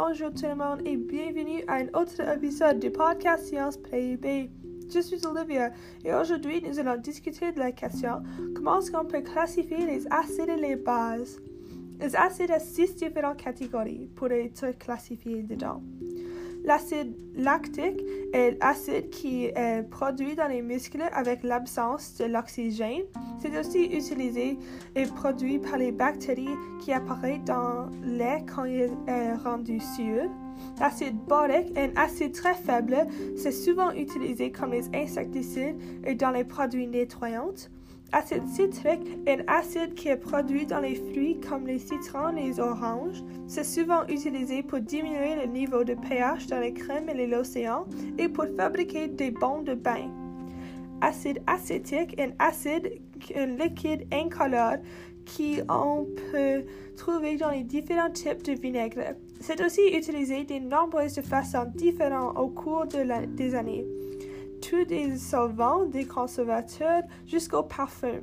[0.00, 4.48] bonjour tout le monde et bienvenue à un autre épisode du podcast Sciences PIB.
[4.94, 5.72] Je suis Olivia
[6.04, 8.22] et aujourd'hui nous allons discuter de la question
[8.54, 11.40] comment est-ce qu'on peut classifier les acides et les bases?
[11.98, 15.82] Les acides ont six différentes catégories pour être classifiés dedans.
[16.68, 18.04] L'acide lactique
[18.34, 23.04] est l'acide qui est produit dans les muscles avec l'absence de l'oxygène.
[23.40, 24.58] C'est aussi utilisé
[24.94, 30.30] et produit par les bactéries qui apparaissent dans lait quand il est rendu sûr.
[30.78, 32.98] L'acide borique est un acide très faible.
[33.34, 35.74] C'est souvent utilisé comme les insecticides
[36.04, 37.54] et dans les produits nettoyants.
[38.10, 42.46] Acide citrique est un acide qui est produit dans les fruits comme les citrons et
[42.46, 43.22] les oranges.
[43.46, 47.84] C'est souvent utilisé pour diminuer le niveau de pH dans les crèmes et l'océan
[48.16, 50.10] et pour fabriquer des bons de bain.
[51.02, 52.98] Acide acétique est un acide
[53.36, 54.78] un liquide incolore
[55.26, 56.64] qui on peut
[56.96, 59.14] trouver dans les différents types de vinaigre.
[59.40, 63.84] C'est aussi utilisé de nombreuses façons différentes au cours des années
[64.76, 68.20] des solvants, des conservateurs jusqu'au parfum.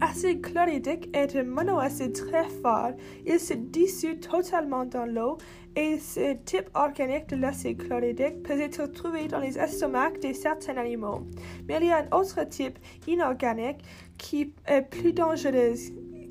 [0.00, 2.92] Acide chlorhydrique est un monoacide très fort.
[3.24, 5.38] Il se dissout totalement dans l'eau
[5.76, 10.76] et ce type organique de l'acide chlorhydrique peut être trouvé dans les estomacs de certains
[10.76, 11.26] animaux.
[11.68, 13.84] Mais il y a un autre type inorganique
[14.18, 15.74] qui est plus dangereux,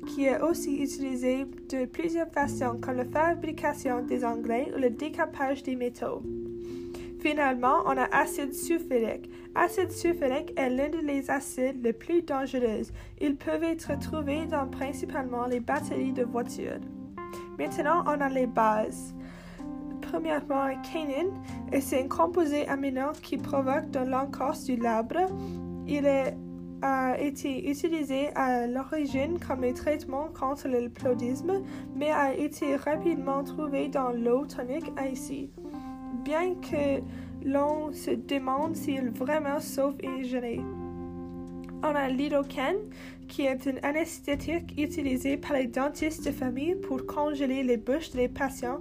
[0.06, 5.62] qui est aussi utilisé de plusieurs façons comme la fabrication des engrais ou le décapage
[5.62, 6.22] des métaux.
[7.20, 9.30] Finalement, on a acide sulfurique.
[9.54, 12.82] Acide sulfurique est l'un des acides les plus dangereux.
[13.20, 16.80] Ils peuvent être trouvés dans principalement les batteries de voitures.
[17.58, 19.14] Maintenant, on a les bases.
[20.00, 21.30] Premièrement, quinine,
[21.78, 25.28] c'est un composé amino qui provoque dans l'encorce du labre.
[25.86, 30.90] Il a été utilisé à l'origine comme un traitement contre le
[31.94, 35.50] mais a été rapidement trouvé dans l'eau tonique ici
[36.24, 37.00] bien que
[37.44, 40.60] l'on se demande s'il vraiment sauve gêné.
[41.82, 42.76] On a l'hydroquène,
[43.28, 48.28] qui est un anesthésique utilisé par les dentistes de famille pour congeler les bouches des
[48.28, 48.80] patients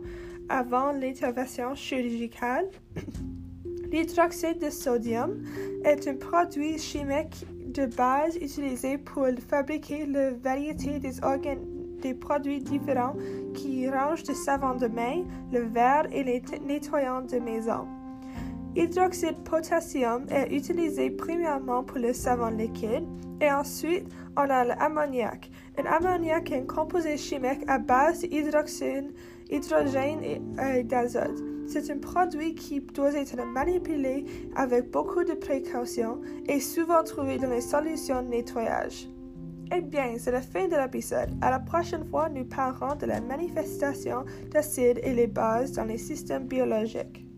[0.49, 2.67] avant l'intervention chirurgicale.
[3.91, 5.43] L'hydroxyde de sodium
[5.83, 12.61] est un produit chimique de base utilisé pour fabriquer la variété des organes des produits
[12.61, 13.15] différents
[13.53, 17.87] qui rangent le savon de main, le verre et les nettoyants de maison.
[18.75, 23.03] Hydroxyde potassium est utilisé premièrement pour le savon liquide
[23.41, 24.05] et ensuite
[24.37, 25.49] on a l'ammoniac.
[25.77, 29.11] Un ammoniac est un composé chimique à base d'hydrogène
[29.49, 31.43] et d'azote.
[31.67, 37.49] C'est un produit qui doit être manipulé avec beaucoup de précautions et souvent trouvé dans
[37.49, 39.07] les solutions de nettoyage.
[39.71, 41.29] Eh bien, c'est la fin de l'épisode.
[41.41, 45.99] À la prochaine fois, nous parlerons de la manifestation d'acides et les bases dans les
[45.99, 47.28] systèmes biologiques.